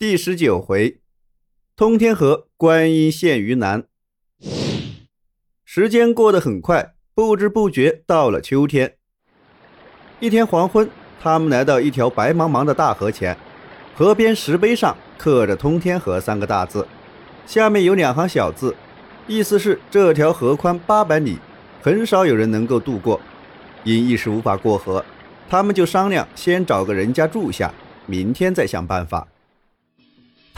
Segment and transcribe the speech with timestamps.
[0.00, 1.00] 第十九回，
[1.74, 3.82] 通天河观音现于难。
[5.64, 8.94] 时间过得很快，不知不觉到了秋天。
[10.20, 10.88] 一天黄昏，
[11.20, 13.36] 他们来到一条白茫茫的大河前，
[13.96, 16.86] 河边石碑上刻着“通天河”三个大字，
[17.44, 18.76] 下面有两行小字，
[19.26, 21.38] 意思是这条河宽八百里，
[21.82, 23.20] 很少有人能够渡过。
[23.82, 25.04] 因一时无法过河，
[25.48, 27.74] 他们就商量先找个人家住下，
[28.06, 29.26] 明天再想办法。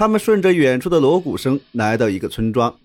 [0.01, 2.81] 他们顺着远处的锣鼓声来到一个村庄，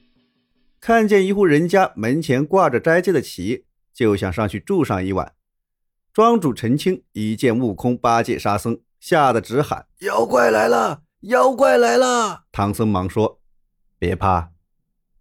[0.81, 5.33] 看见一户人家门前挂着斋戒的旗，就想上去住上一晚。
[6.11, 11.03] 庄主陈青一见悟空、八戒、沙僧，吓得直喊：“妖怪来了！
[11.21, 13.39] 妖怪来了！”唐僧忙说
[13.97, 14.49] ：“别怕，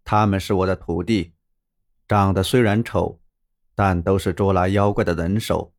[0.03, 1.35] 他们是我的徒弟，
[2.09, 3.21] 长得虽然丑，
[3.77, 5.73] 但都是捉拿妖怪的能手。”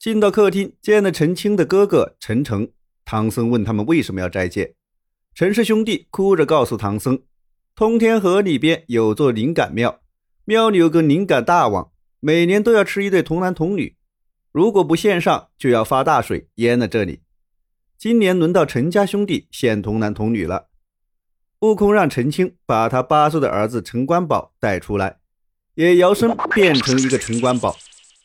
[0.00, 2.72] 进到客厅，见了陈清的哥哥陈诚，
[3.04, 4.76] 唐僧问他们为什么要斋戒。
[5.38, 7.22] 陈氏兄弟哭着告诉唐僧
[7.76, 10.00] ：“通天河里边有座灵感庙，
[10.44, 13.94] 庙里有个灵感大王，每年都要吃一对童男童女，
[14.50, 17.20] 如果不献上，就要发大水淹了这里。
[17.96, 20.70] 今年轮到陈家兄弟献童男童女了。”
[21.62, 25.18] 悟空让陈清把他八岁的儿子陈官宝带出来，
[25.76, 27.76] 也摇身变成一个陈官宝，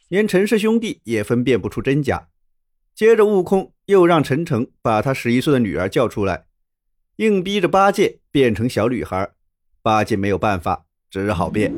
[0.08, 2.30] 连陈氏兄弟也分辨不出真假。
[2.96, 6.48] 接着，悟空又让陈诚把他十一岁的女儿叫出来。
[7.18, 9.30] 硬逼着八戒变成小女孩，
[9.82, 11.74] 八戒没有办法，只好变。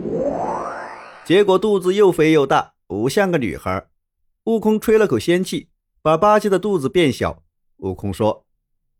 [1.25, 3.87] 结果肚子又肥又大，不像个女孩。
[4.45, 5.69] 悟空吹了口仙气，
[6.01, 7.43] 把八戒的肚子变小。
[7.77, 8.45] 悟空说：“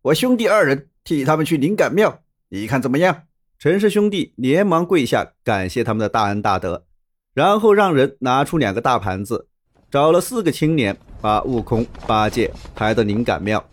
[0.04, 3.24] 我兄弟二人替他们去灵感庙，你看怎么样？”
[3.58, 6.86] 陈氏兄弟连忙跪下感谢他们的大恩大德，
[7.34, 9.48] 然后让人拿出两个大盘子，
[9.90, 13.66] 找了四个青年，把悟空、八戒抬到灵感庙。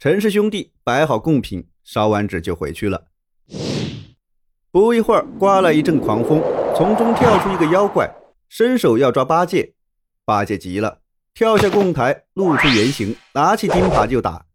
[0.00, 3.06] 陈氏兄弟摆好贡品，烧完纸就回去了。
[4.70, 6.40] 不一会儿，刮来一阵狂风，
[6.76, 8.08] 从中跳出一个妖怪，
[8.48, 9.74] 伸手要抓八戒。
[10.24, 11.00] 八戒急了，
[11.34, 14.46] 跳下供台，露出原形，拿起钉耙就打。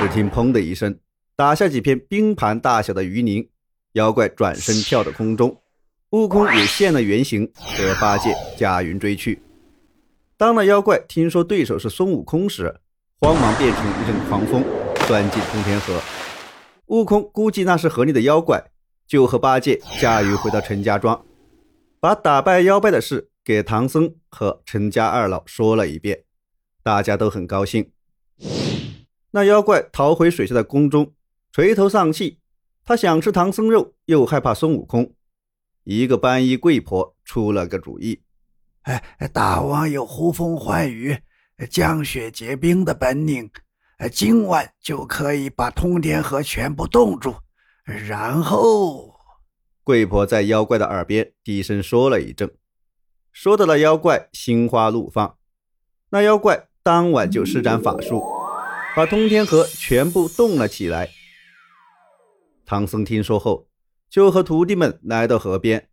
[0.00, 0.98] 只听“砰”的一声，
[1.36, 3.48] 打下几片冰盘大小的鱼鳞，
[3.92, 5.62] 妖怪转身跳到空中。
[6.10, 9.40] 悟空也现了原形，和八戒驾云追去。
[10.36, 12.80] 当那妖怪听说对手是孙悟空时，
[13.20, 14.64] 慌忙变成一阵狂风。
[15.08, 16.02] 钻进通天河，
[16.88, 18.62] 悟空估计那是河里的妖怪，
[19.06, 21.24] 就和八戒驾云回到陈家庄，
[21.98, 26.24] 把打败妖怪的事给唐僧和陈家二老说了一遍，
[26.82, 27.90] 大家都很高兴。
[29.30, 31.14] 那妖怪逃回水下的宫中，
[31.52, 32.38] 垂头丧气，
[32.84, 35.14] 他想吃唐僧肉，又害怕孙悟空。
[35.84, 38.20] 一个班衣贵婆出了个主意
[38.84, 39.02] ：“哎，
[39.32, 41.16] 大王有呼风唤雨、
[41.70, 43.50] 降雪结冰的本领。”
[44.06, 47.34] 今晚就可以把通天河全部冻住，
[47.84, 49.18] 然后，
[49.82, 52.54] 贵婆在妖怪的耳边低声说了一阵，
[53.32, 55.36] 说的那妖怪心花怒放。
[56.10, 58.22] 那妖怪当晚就施展法术，
[58.94, 61.10] 把通天河全部冻了起来。
[62.64, 63.68] 唐僧听说后，
[64.08, 65.88] 就和徒弟们来到河边，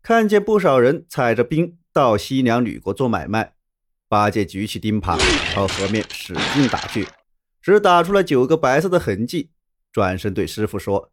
[0.00, 3.54] 看见不少人踩着冰到西凉吕国做买卖。
[4.08, 5.18] 八戒举起钉耙
[5.52, 7.06] 朝河面使劲打去。
[7.68, 9.50] 只打出了九个白色的痕迹，
[9.92, 11.10] 转身对师傅说：“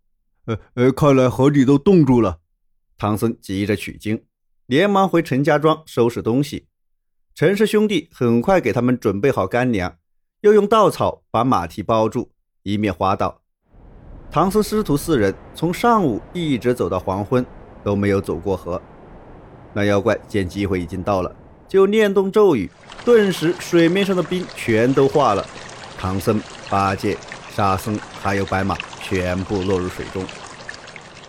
[0.48, 2.40] 呃呃，看来河底都冻住了。”
[2.98, 4.24] 唐僧急着取经，
[4.66, 6.68] 连忙回陈家庄收拾东西。
[7.34, 9.98] 陈氏兄弟很快给他们准备好干粮，
[10.44, 12.32] 又用稻草把马蹄包住，
[12.64, 13.42] 以免滑倒。
[14.32, 17.46] 唐僧师徒四人从上午一直走到黄昏，
[17.84, 18.82] 都没有走过河。
[19.74, 21.36] 那妖怪见机会已经到了，
[21.68, 22.72] 就念动咒语，
[23.04, 25.46] 顿时水面上的冰全都化了。
[26.06, 26.40] 唐僧、
[26.70, 27.18] 八戒、
[27.52, 30.24] 沙僧还有白马全部落入水中。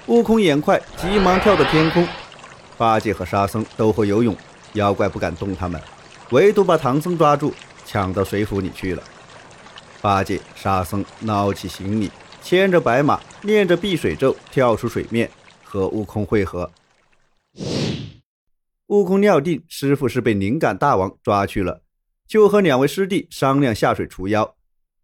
[0.07, 2.07] 悟空眼快，急忙跳到天空。
[2.77, 4.37] 八戒和沙僧都会游泳，
[4.75, 5.81] 妖怪不敢动他们，
[6.29, 7.55] 唯独把唐僧抓住，
[7.87, 9.03] 抢到水府里去了。
[10.03, 12.11] 八戒、沙僧捞起行李，
[12.43, 15.31] 牵着白马，念着避水咒，跳出水面，
[15.65, 16.71] 和悟空会合。
[18.89, 21.81] 悟空料定师傅是被灵感大王抓去了，
[22.29, 24.55] 就和两位师弟商量下水除妖。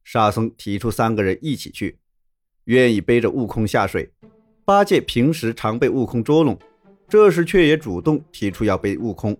[0.04, 1.98] 沙僧提出三个人一起去，
[2.64, 4.12] 愿意背着悟空下水。
[4.64, 6.58] 八戒平时常被悟空捉弄，
[7.08, 9.36] 这时却也主动提出要背悟空。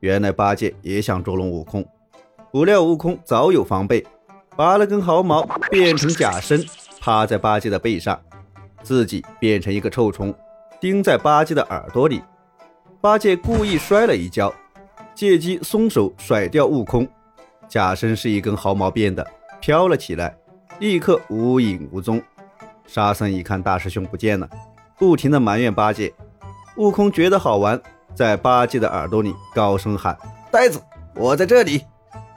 [0.00, 1.86] 原来八戒也想捉弄悟空，
[2.52, 4.04] 不料悟空早有防备，
[4.56, 6.64] 拔了根毫毛变成假身，
[7.00, 8.20] 趴在八戒的背上，
[8.82, 10.34] 自己变成一个臭虫，
[10.80, 12.22] 钉在八戒的耳朵里。
[13.00, 14.54] 八戒故意摔了一跤，
[15.14, 17.08] 借机松手甩掉悟空。
[17.66, 19.26] 假身是一根毫毛变的。
[19.64, 20.36] 飘了起来，
[20.78, 22.22] 立刻无影无踪。
[22.86, 24.46] 沙僧一看大师兄不见了，
[24.98, 26.12] 不停的埋怨八戒。
[26.76, 27.80] 悟空觉得好玩，
[28.14, 30.14] 在八戒的耳朵里高声喊
[30.52, 30.78] ：“呆子，
[31.14, 31.82] 我在这里！”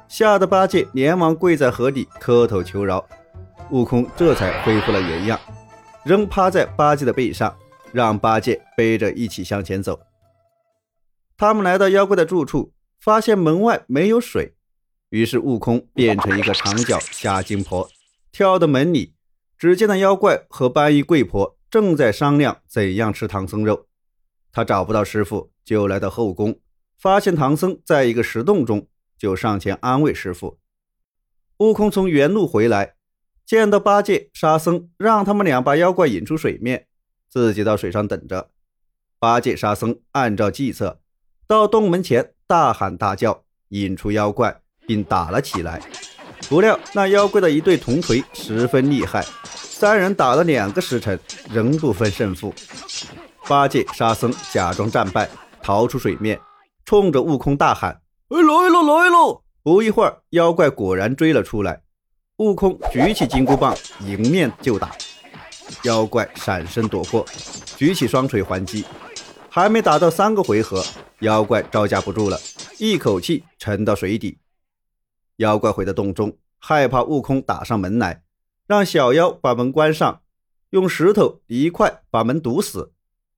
[0.08, 3.06] 吓得八戒连忙跪在河底磕头求饶。
[3.72, 5.38] 悟空这才恢复了原样，
[6.06, 7.54] 仍趴在八戒的背上，
[7.92, 10.00] 让八戒背着一起向前走。
[11.36, 12.72] 他们来到妖怪的住处，
[13.02, 14.54] 发现门外没有水，
[15.10, 17.90] 于是悟空变成一个长脚瞎精婆，
[18.32, 19.14] 跳到门里。
[19.58, 23.88] 只见那妖怪和搬衣贵婆正在商量怎样吃唐僧肉。
[24.52, 26.60] 他找不到师傅，就来到后宫，
[26.98, 28.88] 发现唐僧在一个石洞中，
[29.18, 30.60] 就上前安慰师傅。
[31.58, 32.96] 悟空从原路回来，
[33.46, 36.86] 见到八戒、沙僧，让他们俩把妖怪引出水面，
[37.28, 38.52] 自己到水上等着。
[39.18, 41.02] 八戒、沙僧按照计策，
[41.48, 45.80] 到洞门前大喊大叫，引出妖怪，并打了起来。
[46.50, 49.24] 不料那妖怪的一对铜锤十分厉害。
[49.54, 51.20] 三人打了两个时辰，
[51.52, 52.52] 仍不分胜负。
[53.48, 55.30] 八戒、沙僧假装战败，
[55.62, 56.40] 逃出水面，
[56.86, 61.82] 冲着悟空大喊：“来了，来了！”不一会儿，妖怪果然追了出来。
[62.38, 64.92] 悟空举起金箍棒，迎面就打。
[65.84, 67.26] 妖怪闪身躲过，
[67.76, 68.86] 举起双锤还击。
[69.50, 70.84] 还没打到三个回合，
[71.20, 72.40] 妖怪招架不住了，
[72.78, 74.38] 一口气沉到水底。
[75.38, 78.24] 妖怪回到洞中，害怕悟空打上门来。
[78.68, 80.22] 让小妖把门关上，
[80.72, 82.92] 用石头一块把门堵死。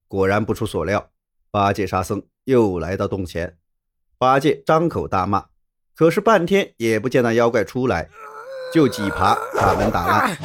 [0.07, 1.11] 果然不出所料，
[1.51, 3.57] 八戒、沙僧又来到洞前。
[4.17, 5.45] 八戒张口大骂，
[5.93, 8.09] 可是半天也不见那妖怪出来，
[8.73, 10.37] 就几耙把门打烂。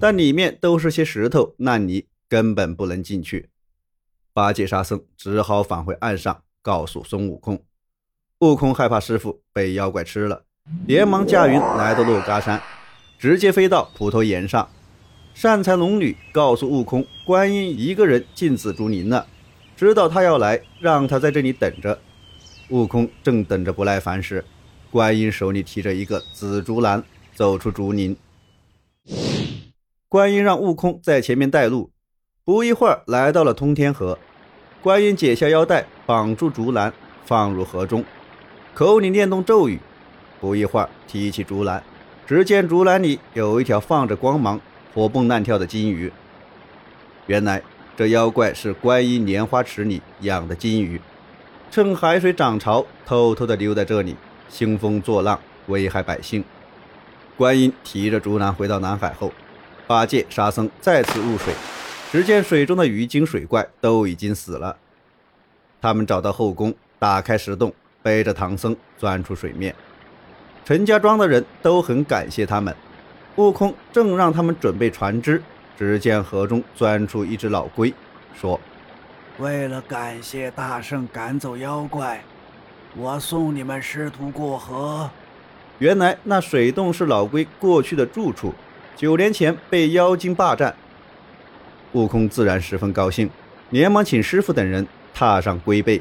[0.00, 3.50] 但里面都是些石头烂泥，根本不能进去。
[4.32, 7.64] 八戒、沙僧只好返回岸上，告诉孙悟空。
[8.42, 10.42] 悟空害怕师傅被妖怪吃了，
[10.88, 12.60] 连忙驾云来到珞珈山。
[13.16, 14.68] 直接飞到普陀岩上，
[15.32, 19.28] 善财龙女告诉悟空，观音一个人进紫竹林了，
[19.76, 21.96] 知道他要来，让他在这里等着。
[22.70, 24.44] 悟空正等着不耐烦时，
[24.90, 27.00] 观音手里提着一个紫竹篮
[27.36, 28.16] 走出竹林。
[30.08, 31.92] 观音让悟空在前面带路，
[32.42, 34.18] 不一会儿来到了通天河，
[34.82, 36.92] 观音解下腰带，绑住竹篮，
[37.24, 38.04] 放入河中，
[38.74, 39.78] 口里念动咒语，
[40.40, 41.82] 不一会儿提起竹篮。
[42.26, 44.58] 只见竹篮里有一条放着光芒、
[44.94, 46.10] 活蹦乱跳的金鱼。
[47.26, 47.62] 原来
[47.96, 50.98] 这妖怪是观音莲花池里养的金鱼，
[51.70, 54.16] 趁海水涨潮，偷偷地溜在这里
[54.48, 56.42] 兴风作浪，危害百姓。
[57.36, 59.30] 观音提着竹篮回到南海后，
[59.86, 61.52] 八戒、沙僧再次入水，
[62.10, 64.78] 只见水中的鱼精水怪都已经死了。
[65.82, 69.74] 他们找到后宫，打开石洞，背着唐僧钻出水面。
[70.64, 72.74] 陈家庄的人都很感谢他们。
[73.36, 75.42] 悟空正让他们准备船只，
[75.78, 77.92] 只见河中钻出一只老龟，
[78.38, 78.60] 说
[79.38, 82.22] ：“为了感谢大圣赶走妖怪，
[82.94, 85.08] 我送你们师徒过河。”
[85.78, 88.52] 原来那水洞是老龟过去的住处，
[88.94, 90.74] 九年前被妖精霸占。
[91.92, 93.28] 悟空自然十分高兴，
[93.70, 96.00] 连忙请师傅等人踏上龟背，